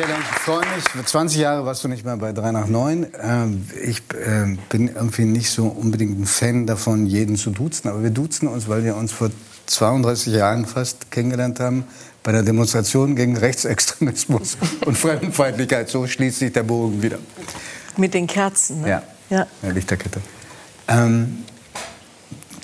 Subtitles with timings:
[0.00, 0.84] Michaela, ich freue mich.
[0.88, 3.06] Für 20 Jahre warst du nicht mehr bei 3 nach 9.
[3.22, 7.88] Ähm, ich äh, bin irgendwie nicht so unbedingt ein Fan davon, jeden zu duzen.
[7.88, 9.30] Aber wir duzen uns, weil wir uns vor
[9.66, 11.84] 32 Jahren fast kennengelernt haben
[12.22, 15.90] bei der Demonstration gegen Rechtsextremismus und Fremdenfeindlichkeit.
[15.90, 17.18] So schließt sich der Bogen wieder.
[17.98, 18.88] Mit den Kerzen, ne?
[18.88, 19.46] Ja, ja.
[19.62, 20.22] ja Lichterkette.
[20.88, 21.44] Ähm,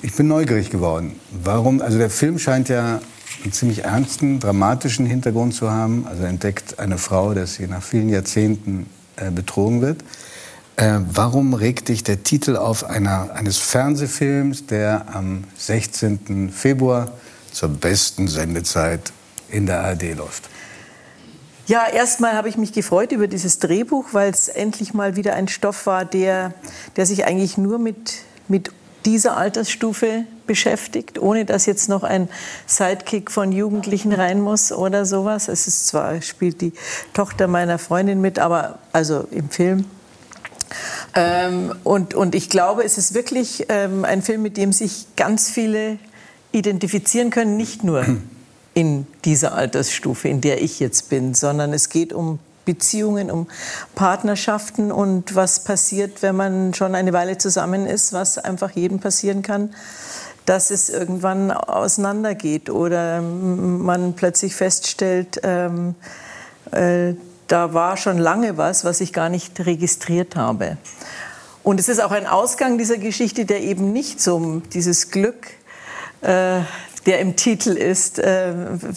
[0.01, 1.19] ich bin neugierig geworden.
[1.43, 1.81] Warum?
[1.81, 2.99] Also der Film scheint ja
[3.43, 6.05] einen ziemlich ernsten, dramatischen Hintergrund zu haben.
[6.07, 10.03] Also entdeckt eine Frau, dass sie nach vielen Jahrzehnten äh, betrogen wird.
[10.75, 16.51] Äh, warum regt dich der Titel auf einer, eines Fernsehfilms, der am 16.
[16.51, 17.11] Februar
[17.51, 19.11] zur besten Sendezeit
[19.49, 20.49] in der ARD läuft?
[21.65, 25.47] Ja, erstmal habe ich mich gefreut über dieses Drehbuch, weil es endlich mal wieder ein
[25.47, 26.53] Stoff war, der,
[26.95, 28.13] der sich eigentlich nur mit,
[28.47, 28.71] mit
[29.07, 32.27] dieser Altersstufe beschäftigt, ohne dass jetzt noch ein
[32.65, 35.47] Sidekick von Jugendlichen rein muss oder sowas.
[35.47, 36.73] Es ist zwar, spielt die
[37.13, 39.85] Tochter meiner Freundin mit, aber also im Film.
[41.15, 45.49] Ähm, und, und ich glaube, es ist wirklich ähm, ein Film, mit dem sich ganz
[45.49, 45.99] viele
[46.51, 48.05] identifizieren können, nicht nur
[48.73, 53.47] in dieser Altersstufe, in der ich jetzt bin, sondern es geht um Beziehungen, um
[53.95, 59.41] Partnerschaften und was passiert, wenn man schon eine Weile zusammen ist, was einfach jedem passieren
[59.41, 59.73] kann,
[60.45, 65.95] dass es irgendwann auseinandergeht oder man plötzlich feststellt, ähm,
[66.71, 67.13] äh,
[67.47, 70.77] da war schon lange was, was ich gar nicht registriert habe.
[71.63, 75.47] Und es ist auch ein Ausgang dieser Geschichte, der eben nicht so dieses Glück
[76.21, 76.59] äh,
[77.07, 78.53] der im Titel ist, äh,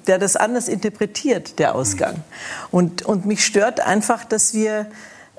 [0.06, 2.16] der das anders interpretiert, der Ausgang.
[2.70, 4.86] Und, und mich stört einfach, dass wir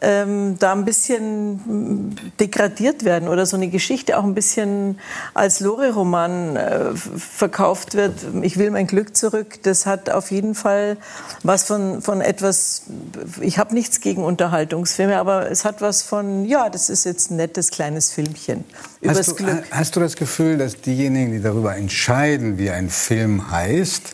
[0.01, 4.99] ähm, da ein bisschen degradiert werden oder so eine Geschichte auch ein bisschen
[5.33, 8.13] als Lore-Roman äh, verkauft wird.
[8.41, 9.59] Ich will mein Glück zurück.
[9.63, 10.97] Das hat auf jeden Fall
[11.43, 12.83] was von, von etwas,
[13.39, 17.37] ich habe nichts gegen Unterhaltungsfilme, aber es hat was von, ja, das ist jetzt ein
[17.37, 18.65] nettes kleines Filmchen
[19.01, 19.63] übers hast du, Glück.
[19.71, 24.13] Hast du das Gefühl, dass diejenigen, die darüber entscheiden, wie ein Film heißt,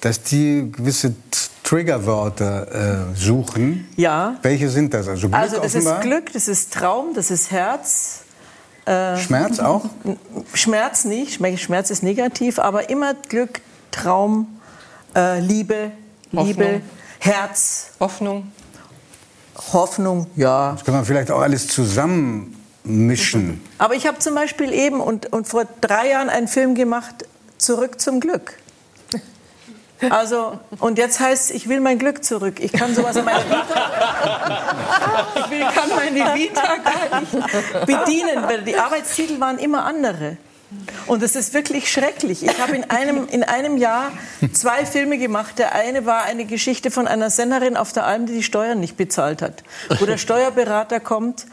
[0.00, 1.14] dass die gewisse
[1.70, 3.86] Triggerwörter äh, suchen.
[3.94, 4.34] Ja.
[4.42, 5.06] Welche sind das?
[5.06, 5.98] Also, Glück also das offenbar?
[5.98, 8.22] ist Glück, das ist Traum, das ist Herz.
[8.86, 9.84] Äh, Schmerz auch?
[10.52, 13.60] Schmerz nicht, Schmerz ist negativ, aber immer Glück,
[13.92, 14.58] Traum,
[15.14, 15.92] äh, Liebe,
[16.34, 16.46] Hoffnung.
[16.46, 16.80] Liebe,
[17.20, 17.90] Herz.
[18.00, 18.50] Hoffnung.
[19.72, 20.72] Hoffnung, ja.
[20.72, 23.62] Das kann man vielleicht auch alles zusammen mischen.
[23.78, 27.26] Aber ich habe zum Beispiel eben und, und vor drei Jahren einen Film gemacht,
[27.58, 28.54] Zurück zum Glück.
[30.08, 32.60] Also, und jetzt heißt es, ich will mein Glück zurück.
[32.60, 33.90] Ich kann sowas in meiner Vita,
[35.50, 40.36] ich kann meine Vita gar nicht bedienen, weil die Arbeitstitel waren immer andere.
[41.06, 42.44] Und es ist wirklich schrecklich.
[42.44, 44.12] Ich habe in einem, in einem Jahr
[44.52, 45.58] zwei Filme gemacht.
[45.58, 48.96] Der eine war eine Geschichte von einer Sennerin auf der Alm, die die Steuern nicht
[48.96, 49.64] bezahlt hat.
[49.98, 51.46] Wo der Steuerberater kommt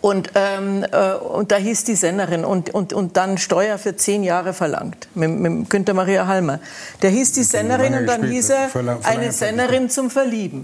[0.00, 4.22] und, ähm, äh, und da hieß die Senderin und, und, und dann Steuer für zehn
[4.22, 6.60] Jahre verlangt mit, mit Günther Maria Halmer.
[7.02, 8.70] Der hieß die Senderin und dann hieß er
[9.04, 10.62] eine Senderin zum Verlieben.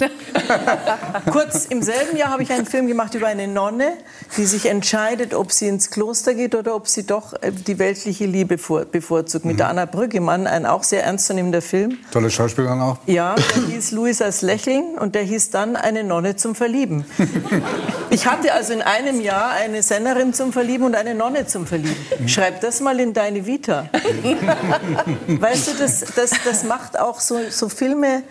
[1.31, 3.93] Kurz im selben Jahr habe ich einen Film gemacht über eine Nonne,
[4.37, 8.27] die sich entscheidet, ob sie ins Kloster geht oder ob sie doch äh, die weltliche
[8.27, 9.45] Liebe vor, bevorzugt.
[9.45, 9.59] Mit mhm.
[9.59, 11.99] der Anna Brüggemann, ein auch sehr ernstzunehmender Film.
[12.11, 12.99] Tolle Schauspielerin auch.
[13.07, 17.05] Ja, der hieß Luisas Lächeln und der hieß dann eine Nonne zum Verlieben.
[18.11, 21.97] Ich hatte also in einem Jahr eine Sennerin zum Verlieben und eine Nonne zum Verlieben.
[22.27, 23.89] Schreib das mal in deine Vita.
[25.27, 28.23] weißt du, das, das, das macht auch so, so Filme,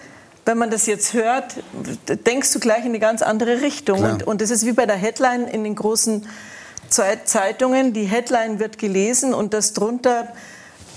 [0.45, 1.55] wenn man das jetzt hört,
[2.07, 4.03] denkst du gleich in eine ganz andere Richtung.
[4.03, 6.27] Und, und das ist wie bei der Headline in den großen
[6.89, 7.93] Zeitungen.
[7.93, 10.29] Die Headline wird gelesen und das drunter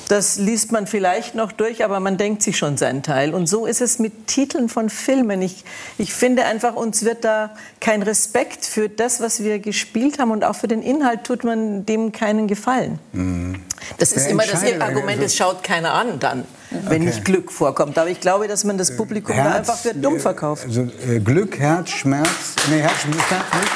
[0.08, 3.34] das liest man vielleicht noch durch, aber man denkt sich schon seinen Teil.
[3.34, 5.42] Und so ist es mit Titeln von Filmen.
[5.42, 5.64] Ich,
[5.98, 10.44] ich finde einfach, uns wird da kein Respekt für das, was wir gespielt haben und
[10.44, 12.98] auch für den Inhalt tut man dem keinen Gefallen.
[13.12, 13.56] Mhm.
[13.98, 16.98] Das ist immer das Argument, es schaut keiner an dann, wenn okay.
[16.98, 17.98] nicht Glück vorkommt.
[17.98, 20.64] Aber ich glaube, dass man das Publikum Herz, da einfach für dumm äh, verkauft.
[20.66, 23.72] Also, äh, Glück, Herz, Schmerz, nee, Herz, Schmerz, nicht.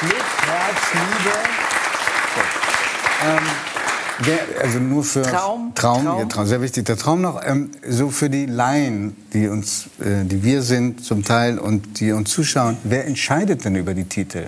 [0.00, 1.36] Glück, Herz, Liebe.
[3.22, 3.69] Ähm,
[4.26, 6.18] der, also nur für Traum, Traum, Traum.
[6.18, 6.84] Ja, Traum, sehr wichtig.
[6.86, 11.24] Der Traum noch ähm, so für die Laien, die uns, äh, die wir sind zum
[11.24, 12.76] Teil und die uns zuschauen.
[12.84, 14.46] Wer entscheidet denn über die Titel?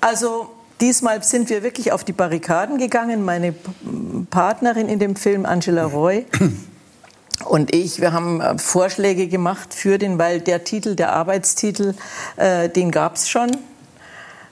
[0.00, 0.50] Also
[0.80, 3.24] diesmal sind wir wirklich auf die Barrikaden gegangen.
[3.24, 3.54] Meine
[4.30, 6.26] Partnerin in dem Film, Angela Roy.
[7.44, 11.94] Und ich, wir haben äh, Vorschläge gemacht für den, weil der Titel, der Arbeitstitel,
[12.36, 13.56] äh, den gab es schon.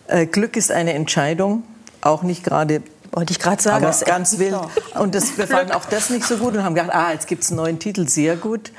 [0.06, 1.64] Äh, Glück ist eine Entscheidung
[2.06, 2.82] auch nicht gerade
[3.12, 3.84] Wollte ich gerade sagen.
[3.84, 4.56] Aber ganz wild.
[4.98, 7.42] Und das, wir fanden auch das nicht so gut und haben gedacht, ah, jetzt gibt
[7.44, 8.72] es einen neuen Titel, sehr gut.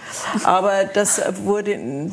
[0.44, 2.10] Aber das wurde,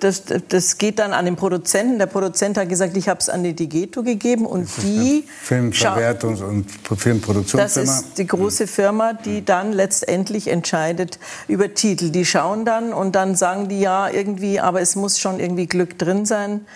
[0.00, 1.98] das, das geht dann an den Produzenten.
[1.98, 5.24] Der Produzent hat gesagt, ich habe es an die Digeto gegeben und die...
[5.46, 6.66] Filmverwertungs- und
[6.96, 7.64] Filmproduktionsfirma.
[7.64, 11.18] Das ist die große Firma, die dann letztendlich entscheidet
[11.48, 12.10] über Titel.
[12.10, 15.98] Die schauen dann und dann sagen die, ja, irgendwie, aber es muss schon irgendwie Glück
[15.98, 16.66] drin sein.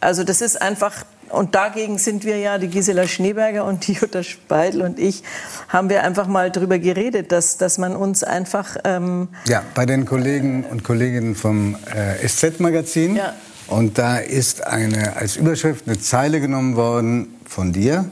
[0.00, 4.22] Also das ist einfach und dagegen sind wir ja, die Gisela Schneeberger und die Jutta
[4.22, 5.22] Speidel und ich,
[5.68, 8.76] haben wir einfach mal darüber geredet, dass, dass man uns einfach...
[8.84, 13.16] Ähm ja, bei den Kollegen und Kolleginnen vom äh, SZ-Magazin.
[13.16, 13.34] Ja.
[13.68, 18.10] Und da ist eine, als Überschrift eine Zeile genommen worden von dir,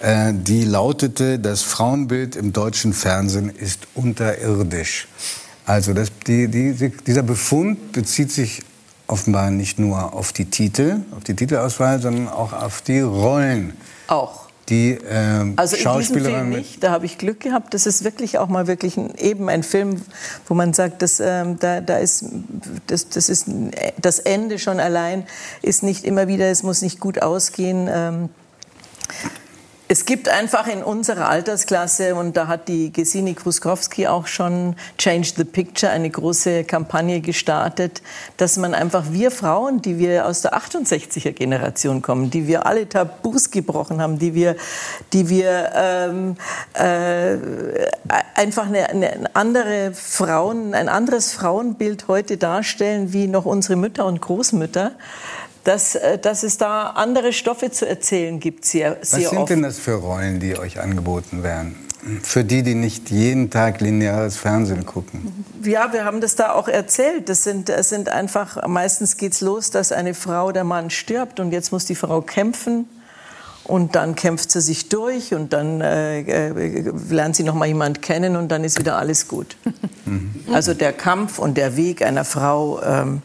[0.00, 5.08] äh, die lautete, das Frauenbild im deutschen Fernsehen ist unterirdisch.
[5.64, 8.62] Also das, die, die, dieser Befund bezieht sich
[9.12, 13.74] offenbar nicht nur auf die Titel, auf die Titelauswahl, sondern auch auf die Rollen.
[14.08, 14.48] Auch.
[14.68, 17.74] Die äh, also in diesem Film nicht, da habe ich Glück gehabt.
[17.74, 20.00] Das ist wirklich auch mal wirklich ein, eben ein Film,
[20.46, 22.24] wo man sagt, dass, ähm, da, da ist,
[22.86, 23.46] das, das ist
[24.00, 25.24] das Ende schon allein
[25.60, 27.88] ist nicht immer wieder, es muss nicht gut ausgehen.
[27.92, 28.28] Ähm,
[29.92, 35.34] es gibt einfach in unserer Altersklasse, und da hat die Gesine Kruskowski auch schon Change
[35.36, 38.00] the Picture, eine große Kampagne gestartet,
[38.38, 42.88] dass man einfach wir Frauen, die wir aus der 68er Generation kommen, die wir alle
[42.88, 44.56] Tabus gebrochen haben, die wir,
[45.12, 46.36] die wir ähm,
[46.72, 47.36] äh,
[48.34, 54.22] einfach eine, eine andere Frauen, ein anderes Frauenbild heute darstellen wie noch unsere Mütter und
[54.22, 54.92] Großmütter
[55.64, 59.50] dass, äh, dass es da andere Stoffe zu erzählen gibt, sehr, sehr Was sind oft.
[59.50, 61.76] denn das für Rollen, die euch angeboten werden?
[62.22, 65.44] Für die, die nicht jeden Tag lineares Fernsehen gucken.
[65.62, 67.28] Ja, wir haben das da auch erzählt.
[67.28, 71.38] Das sind, das sind einfach, meistens geht es los, dass eine Frau, der Mann stirbt
[71.38, 72.88] und jetzt muss die Frau kämpfen.
[73.62, 78.02] Und dann kämpft sie sich durch und dann äh, äh lernt sie noch mal jemand
[78.02, 79.56] kennen und dann ist wieder alles gut.
[80.04, 80.34] Mhm.
[80.52, 83.22] Also der Kampf und der Weg einer Frau ähm,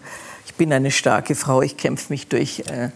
[0.56, 2.90] bin eine starke Frau, ich kämpfe mich durch, äh,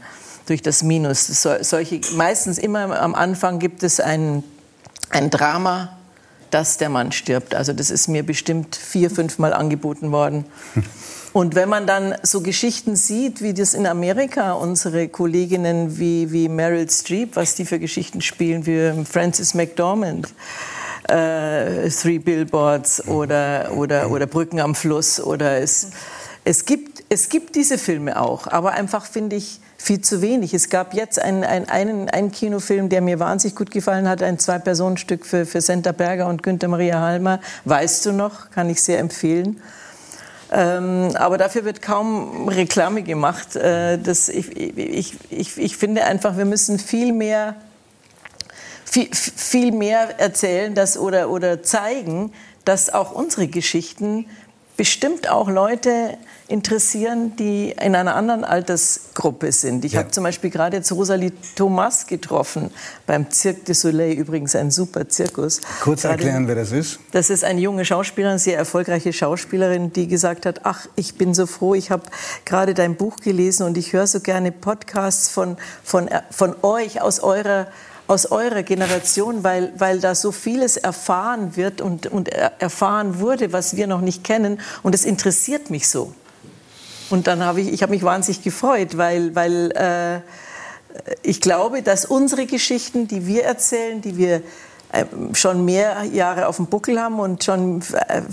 [0.48, 1.28] durch das Minus.
[1.28, 4.44] So, solche, meistens immer am Anfang gibt es ein,
[5.10, 5.98] ein Drama,
[6.52, 7.56] dass der Mann stirbt.
[7.56, 10.46] Also das ist mir bestimmt vier, fünf Mal angeboten worden.
[11.34, 16.50] Und wenn man dann so Geschichten sieht, wie das in Amerika unsere Kolleginnen wie, wie
[16.50, 20.34] Meryl Streep, was die für Geschichten spielen, wie Frances McDormand,
[21.08, 25.92] äh, Three Billboards oder, oder, oder Brücken am Fluss oder es,
[26.44, 30.54] es gibt, es gibt diese Filme auch, aber einfach finde ich viel zu wenig.
[30.54, 35.26] Es gab jetzt einen, einen, einen, Kinofilm, der mir wahnsinnig gut gefallen hat, ein Zwei-Personen-Stück
[35.26, 37.40] für, für Senta Berger und Günther Maria Halmer.
[37.66, 38.50] Weißt du noch?
[38.52, 39.62] Kann ich sehr empfehlen.
[40.52, 43.56] Ähm, aber dafür wird kaum Reklame gemacht.
[43.56, 47.56] Äh, das, ich, ich, ich, ich finde einfach, wir müssen viel mehr,
[48.84, 52.34] viel, viel mehr erzählen dass, oder, oder zeigen,
[52.66, 54.26] dass auch unsere Geschichten
[54.82, 56.18] bestimmt auch Leute
[56.48, 59.86] interessieren, die in einer anderen Altersgruppe sind.
[59.86, 60.00] Ich ja.
[60.00, 62.72] habe zum Beispiel gerade jetzt Rosalie Thomas getroffen
[63.06, 65.62] beim Cirque du Soleil, übrigens ein super Zirkus.
[65.82, 67.00] Kurz gerade, erklären, wer das ist.
[67.12, 71.46] Das ist eine junge Schauspielerin, sehr erfolgreiche Schauspielerin, die gesagt hat, ach, ich bin so
[71.46, 72.06] froh, ich habe
[72.46, 77.20] gerade dein Buch gelesen und ich höre so gerne Podcasts von, von, von euch aus
[77.20, 77.68] eurer
[78.12, 83.78] aus eurer Generation, weil, weil da so vieles erfahren wird und, und erfahren wurde, was
[83.78, 84.60] wir noch nicht kennen.
[84.84, 86.14] Und es interessiert mich so.
[87.10, 90.20] Und dann habe ich, ich habe mich wahnsinnig gefreut, weil, weil äh,
[91.24, 94.42] ich glaube, dass unsere Geschichten, die wir erzählen, die wir
[94.92, 98.24] äh, schon mehr Jahre auf dem Buckel haben und schon äh,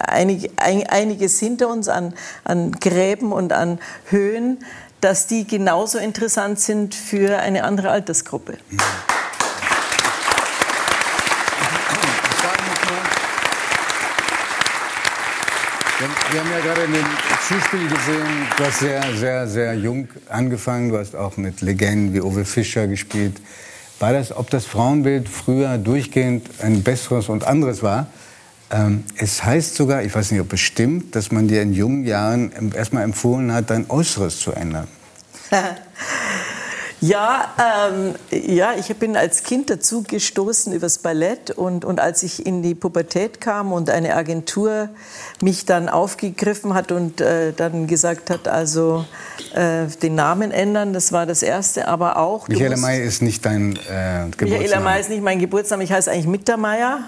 [0.00, 2.12] einig, einiges hinter uns an,
[2.42, 4.58] an Gräben und an Höhen,
[5.00, 8.58] dass die genauso interessant sind für eine andere Altersgruppe.
[16.30, 17.06] Wir haben ja gerade in dem
[17.46, 20.88] Zuspiel gesehen, du hast sehr, sehr, sehr jung angefangen.
[20.90, 23.40] Du hast auch mit Legenden wie Uwe Fischer gespielt.
[23.98, 28.06] War das, ob das Frauenbild früher durchgehend ein besseres und anderes war?
[28.70, 32.04] Ähm, es heißt sogar, ich weiß nicht, ob es stimmt, dass man dir in jungen
[32.04, 34.88] Jahren erstmal empfohlen hat, dein Äußeres zu ändern.
[37.02, 37.48] Ja,
[37.90, 42.62] ähm, ja, ich bin als Kind dazu gestoßen übers Ballett und, und als ich in
[42.62, 44.90] die Pubertät kam und eine Agentur
[45.40, 49.06] mich dann aufgegriffen hat und äh, dann gesagt hat, also
[49.54, 52.48] äh, den Namen ändern, das war das Erste, aber auch...
[52.48, 54.58] Michaela May ist nicht dein äh, Geburtsname.
[54.58, 57.04] Michaela May ist nicht mein Geburtsname, ich heiße eigentlich Mittermeier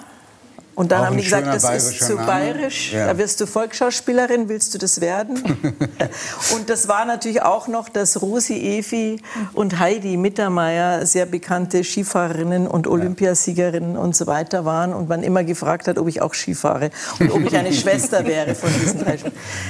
[0.74, 2.26] Und dann Auch haben die gesagt, das ist zu Name.
[2.26, 3.06] bayerisch, ja.
[3.06, 5.42] da wirst du Volksschauspielerin, willst du das werden?
[6.54, 9.20] und das war natürlich auch noch, dass Rosi Evi
[9.52, 15.44] und Heidi Mittermeier sehr bekannte Skifahrerinnen und Olympiasiegerinnen und so weiter waren und man immer
[15.44, 19.18] gefragt hat, ob ich auch Skifahre und ob ich eine Schwester wäre von diesen drei.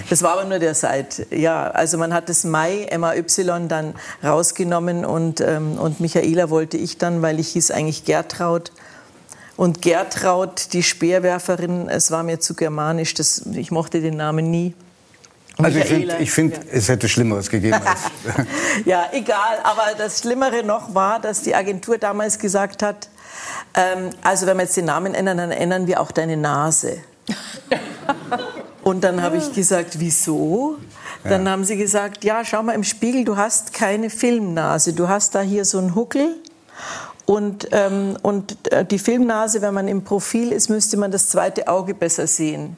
[0.09, 1.27] Das war aber nur der Seit.
[1.31, 3.25] Ja, also man hat das Mai, MAY
[3.67, 8.71] dann rausgenommen und, ähm, und Michaela wollte ich dann, weil ich hieß eigentlich Gertraud
[9.57, 14.75] und Gertraud, die Speerwerferin, es war mir zu germanisch, das, ich mochte den Namen nie.
[15.59, 16.79] Also Michaela, ich finde, find, ja.
[16.79, 17.81] es hätte Schlimmeres gegeben.
[18.87, 19.59] ja, egal.
[19.65, 23.09] Aber das Schlimmere noch war, dass die Agentur damals gesagt hat,
[23.75, 26.99] ähm, also wenn wir jetzt den Namen ändern, dann ändern wir auch deine Nase.
[28.83, 30.79] Und dann habe ich gesagt, wieso?
[31.25, 31.53] Dann ja.
[31.53, 34.93] haben sie gesagt, ja, schau mal im Spiegel, du hast keine Filmnase.
[34.93, 36.37] Du hast da hier so einen Huckel
[37.33, 41.67] und, ähm, und äh, die Filmnase, wenn man im Profil ist, müsste man das zweite
[41.67, 42.77] Auge besser sehen.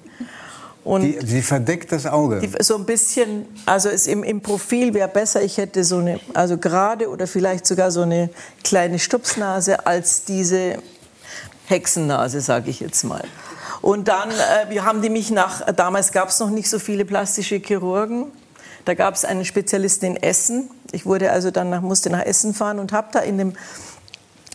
[0.84, 2.38] Und die, die verdeckt das Auge.
[2.38, 6.56] Die, so ein bisschen, also im, im Profil wäre besser, ich hätte so eine, also
[6.56, 8.30] gerade oder vielleicht sogar so eine
[8.62, 10.76] kleine Stupsnase als diese
[11.66, 13.24] Hexennase, sage ich jetzt mal.
[13.82, 17.04] Und dann äh, wir haben die mich nach, damals gab es noch nicht so viele
[17.04, 18.26] plastische Chirurgen.
[18.84, 20.70] Da gab es einen Spezialisten in Essen.
[20.92, 23.54] Ich wurde also dann nach, musste nach Essen fahren und habe da in dem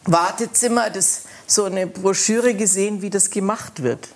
[0.06, 4.10] Wartezimmer das, so eine Broschüre gesehen, wie das gemacht wird.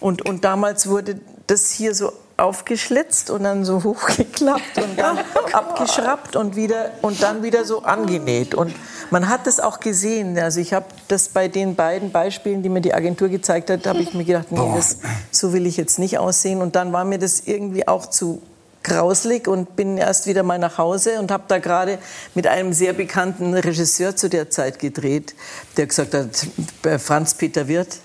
[0.00, 5.18] Und, und damals wurde das hier so aufgeschlitzt und dann so hochgeklappt und dann
[5.52, 8.54] abgeschraubt und wieder und dann wieder so angenäht.
[8.54, 8.74] Und
[9.10, 10.38] man hat das auch gesehen.
[10.38, 14.00] Also ich habe das bei den beiden Beispielen die mir die Agentur gezeigt hat habe
[14.00, 14.98] ich mir gedacht nee das,
[15.30, 16.60] so will ich jetzt nicht aussehen.
[16.60, 18.42] Und dann war mir das irgendwie auch zu
[18.84, 21.98] grauslig und bin erst wieder mal nach Hause und habe da gerade
[22.34, 25.34] mit einem sehr bekannten Regisseur zu der Zeit gedreht,
[25.76, 27.98] der gesagt hat, Franz Peter Wirth,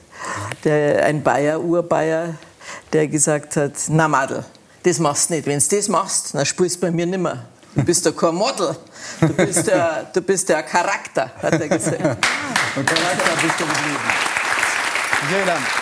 [0.64, 2.36] der, ein Bayer, Urbayer,
[2.94, 4.44] der gesagt hat, na Madel,
[4.84, 5.46] das machst du nicht.
[5.46, 7.46] Wenn du das machst, dann spielst du bei mir nimmer.
[7.76, 8.76] Du bist ja kein Model,
[9.22, 12.02] du bist der, du bist der Charakter, hat er gesagt.
[12.76, 14.00] Und Charakter bist du geblieben.
[15.30, 15.79] Vielen Dank.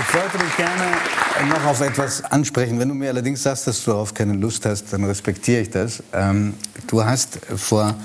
[0.00, 2.78] Ich wollte dich gerne noch auf etwas ansprechen.
[2.78, 6.04] Wenn du mir allerdings sagst, dass du darauf keine Lust hast, dann respektiere ich das.
[6.12, 6.54] Ähm,
[6.86, 7.96] du hast vor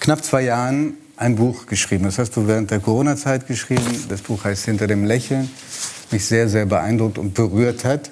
[0.00, 2.04] knapp zwei Jahren ein Buch geschrieben.
[2.04, 4.06] Das hast du während der Corona-Zeit geschrieben.
[4.08, 5.48] Das Buch heißt Hinter dem Lächeln.
[6.10, 8.10] Mich sehr, sehr beeindruckt und berührt hat,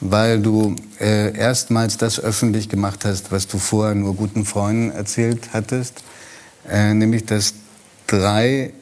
[0.00, 5.54] weil du äh, erstmals das öffentlich gemacht hast, was du vorher nur guten Freunden erzählt
[5.54, 6.02] hattest.
[6.68, 7.54] Äh, nämlich, dass
[8.06, 8.74] drei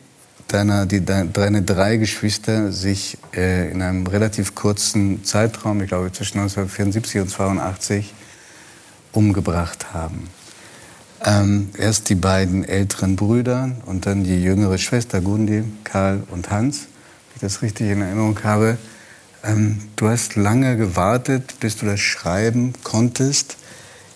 [0.49, 6.39] deiner, die, deine drei Geschwister sich äh, in einem relativ kurzen Zeitraum, ich glaube zwischen
[6.39, 8.15] 1974 und 1982,
[9.13, 10.29] umgebracht haben.
[11.25, 16.81] Ähm, erst die beiden älteren Brüder und dann die jüngere Schwester Gundi, Karl und Hans,
[16.81, 18.77] wenn ich das richtig in Erinnerung habe.
[19.43, 23.57] Ähm, du hast lange gewartet, bis du das schreiben konntest.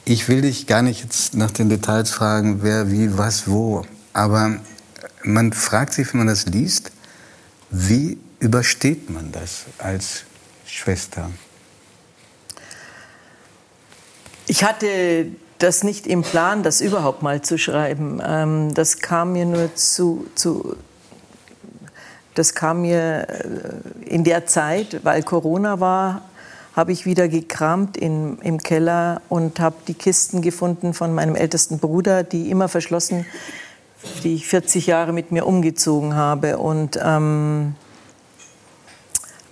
[0.05, 3.85] Ich will dich gar nicht jetzt nach den Details fragen, wer, wie, was, wo.
[4.13, 4.57] Aber
[5.23, 6.93] man fragt sich, wenn man das liest,
[7.71, 10.25] wie übersteht man das als
[10.67, 11.31] Schwester?
[14.47, 15.27] Ich hatte
[15.59, 18.21] das nicht im Plan, das überhaupt mal zu schreiben.
[18.25, 20.77] Ähm, das kam mir nur zu, zu
[22.35, 26.23] das kam mir äh, in der Zeit, weil Corona war,
[26.75, 31.79] habe ich wieder gekramt in, im Keller und habe die Kisten gefunden von meinem ältesten
[31.79, 33.27] Bruder, die immer verschlossen
[34.25, 36.59] die ich 40 Jahre mit mir umgezogen habe.
[36.59, 37.75] Und ähm,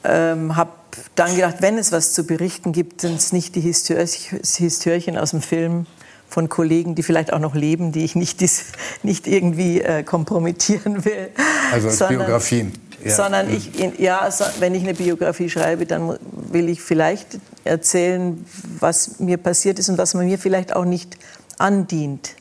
[0.04, 0.70] ähm, habe
[1.14, 5.42] dann gedacht, wenn es was zu berichten gibt, sind es nicht die Histörchen aus dem
[5.42, 5.86] Film
[6.28, 8.66] von Kollegen, die vielleicht auch noch leben, die ich nicht, dies,
[9.02, 11.30] nicht irgendwie äh, kompromittieren will.
[11.72, 12.72] Also als sondern, Biografien.
[13.04, 13.14] Ja.
[13.14, 14.28] Sondern ich, ja,
[14.58, 18.44] wenn ich eine Biografie schreibe, dann will ich vielleicht erzählen,
[18.80, 21.16] was mir passiert ist und was man mir vielleicht auch nicht
[21.58, 22.34] andient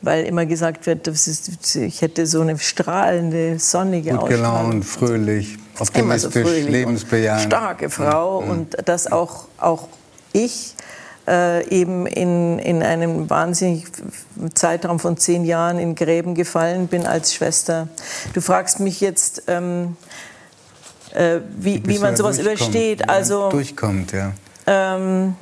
[0.00, 6.46] weil immer gesagt wird, ist, ich hätte so eine strahlende, sonnige Gut gelaunt, fröhlich, optimistisch,
[6.46, 7.42] so lebensbejahend.
[7.42, 8.50] Starke Frau mhm.
[8.50, 9.88] und dass auch, auch
[10.32, 10.74] ich
[11.26, 13.90] äh, eben in, in einem wahnsinnigen
[14.54, 17.88] Zeitraum von zehn Jahren in Gräben gefallen bin als Schwester.
[18.34, 19.96] Du fragst mich jetzt, ähm,
[21.12, 23.08] äh, wie, wie man sowas übersteht.
[23.08, 24.32] Also, durchkommt, ja.
[24.66, 25.34] Ähm,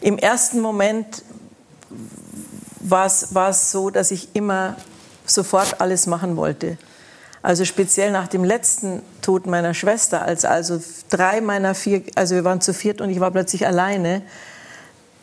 [0.00, 1.22] Im ersten Moment
[2.82, 4.76] war es so, dass ich immer
[5.26, 6.78] sofort alles machen wollte.
[7.42, 12.44] Also speziell nach dem letzten Tod meiner Schwester, als also drei meiner vier, also wir
[12.44, 14.22] waren zu viert und ich war plötzlich alleine,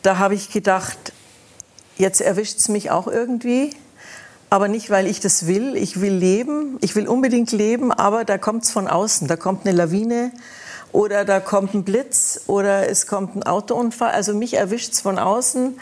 [0.02, 1.12] da habe ich gedacht,
[1.96, 3.74] jetzt erwischt es mich auch irgendwie.
[4.50, 5.76] aber nicht, weil ich das will.
[5.76, 9.28] Ich will leben, ich will unbedingt leben, aber da kommt es von außen.
[9.28, 10.32] Da kommt eine Lawine
[10.92, 14.10] oder da kommt ein Blitz oder es kommt ein Autounfall.
[14.10, 15.78] Also mich erwischt es von außen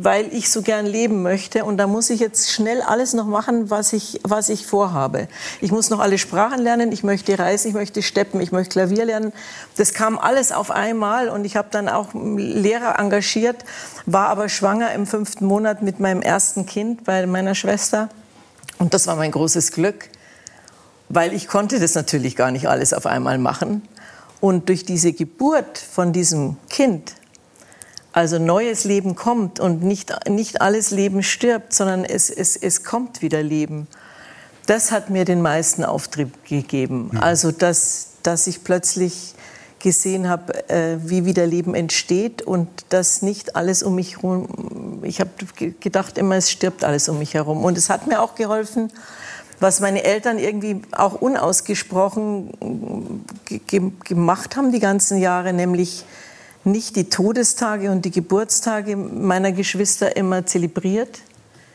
[0.00, 1.64] weil ich so gern leben möchte.
[1.64, 5.26] Und da muss ich jetzt schnell alles noch machen, was ich, was ich vorhabe.
[5.60, 9.04] Ich muss noch alle Sprachen lernen, ich möchte reisen, ich möchte steppen, ich möchte Klavier
[9.04, 9.32] lernen.
[9.76, 13.64] Das kam alles auf einmal und ich habe dann auch Lehrer engagiert,
[14.06, 18.08] war aber schwanger im fünften Monat mit meinem ersten Kind bei meiner Schwester.
[18.78, 20.08] Und das war mein großes Glück,
[21.08, 23.82] weil ich konnte das natürlich gar nicht alles auf einmal machen.
[24.38, 27.14] Und durch diese Geburt von diesem Kind
[28.18, 33.22] also neues Leben kommt und nicht, nicht alles Leben stirbt, sondern es, es, es kommt
[33.22, 33.86] wieder Leben.
[34.66, 37.10] Das hat mir den meisten Auftrieb gegeben.
[37.12, 37.20] Mhm.
[37.20, 39.34] Also, dass, dass ich plötzlich
[39.78, 45.20] gesehen habe, äh, wie wieder Leben entsteht und dass nicht alles um mich herum, ich
[45.20, 45.30] habe
[45.78, 47.64] gedacht immer, es stirbt alles um mich herum.
[47.64, 48.90] Und es hat mir auch geholfen,
[49.60, 52.50] was meine Eltern irgendwie auch unausgesprochen
[54.02, 56.04] gemacht haben die ganzen Jahre, nämlich
[56.64, 61.20] nicht die Todestage und die Geburtstage meiner Geschwister immer zelebriert.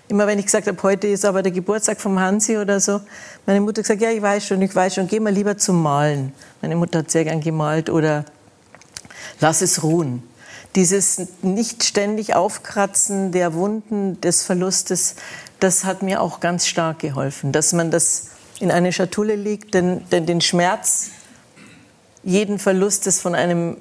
[0.07, 3.01] Immer wenn ich gesagt habe, heute ist aber der Geburtstag vom Hansi oder so,
[3.45, 6.33] meine Mutter gesagt, ja, ich weiß schon, ich weiß schon, geh mal lieber zum Malen.
[6.61, 8.25] Meine Mutter hat sehr gern gemalt oder
[9.39, 10.23] lass es ruhen.
[10.75, 15.15] Dieses nicht ständig Aufkratzen der Wunden des Verlustes,
[15.59, 18.27] das hat mir auch ganz stark geholfen, dass man das
[18.59, 21.11] in eine Schatulle legt, denn, denn den Schmerz
[22.23, 23.77] jeden Verlust des von einem,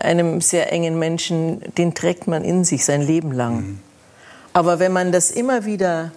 [0.00, 3.56] einem sehr engen Menschen, den trägt man in sich sein Leben lang.
[3.56, 3.78] Mhm.
[4.52, 6.12] Aber wenn man das immer wieder,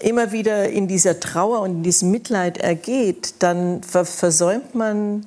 [0.00, 5.26] immer wieder in dieser Trauer und in diesem Mitleid ergeht, dann versäumt man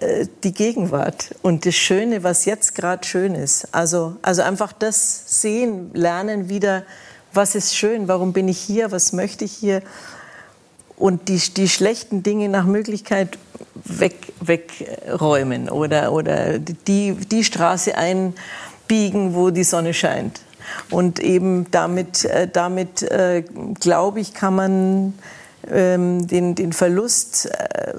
[0.00, 3.74] äh, die Gegenwart und das Schöne, was jetzt gerade schön ist.
[3.74, 6.84] Also, also einfach das sehen, lernen wieder,
[7.32, 9.82] was ist schön, warum bin ich hier, was möchte ich hier
[10.98, 13.38] und die, die schlechten Dinge nach Möglichkeit
[13.84, 20.40] weg, wegräumen oder, oder die, die Straße einbiegen, wo die Sonne scheint.
[20.90, 23.42] Und eben damit, äh, damit äh,
[23.80, 25.14] glaube ich, kann man
[25.70, 27.94] ähm, den, den Verlust äh,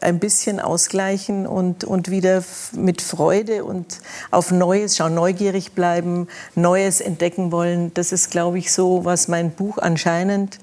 [0.00, 7.00] ein bisschen ausgleichen und, und wieder mit Freude und auf Neues schauen, neugierig bleiben, Neues
[7.00, 7.92] entdecken wollen.
[7.94, 10.58] Das ist, glaube ich, so, was mein Buch anscheinend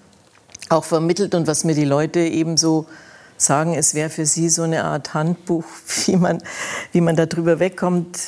[0.72, 2.86] auch vermittelt und was mir die Leute eben so
[3.38, 5.66] sagen, es wäre für sie so eine Art Handbuch,
[6.06, 6.42] wie man,
[6.92, 8.20] wie man darüber wegkommt.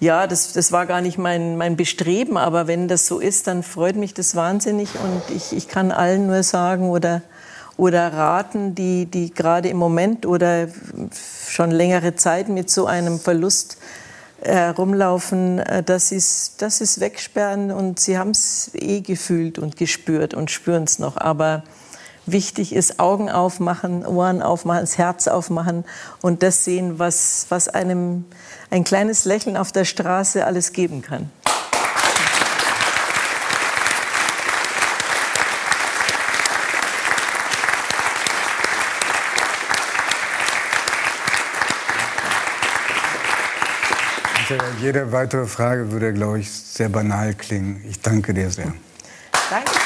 [0.00, 3.62] Ja, das, das war gar nicht mein, mein Bestreben, aber wenn das so ist, dann
[3.62, 7.22] freut mich das wahnsinnig und ich, ich kann allen nur sagen oder,
[7.76, 10.66] oder raten, die, die gerade im Moment oder
[11.48, 13.78] schon längere Zeit mit so einem Verlust
[14.42, 20.34] äh, dass sie es dass sie's wegsperren und sie haben es eh gefühlt und gespürt
[20.34, 21.16] und spüren es noch.
[21.16, 21.64] Aber
[22.26, 25.84] wichtig ist Augen aufmachen, Ohren aufmachen, das Herz aufmachen
[26.20, 28.24] und das sehen, was, was einem
[28.70, 31.30] ein kleines Lächeln auf der Straße alles geben kann.
[44.80, 47.84] Jede weitere Frage würde, glaube ich, sehr banal klingen.
[47.88, 48.72] Ich danke dir sehr.
[49.50, 49.77] Danke.